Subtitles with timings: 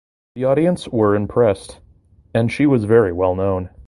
[0.33, 1.79] The audience were impressed
[2.33, 3.69] and she was very well known.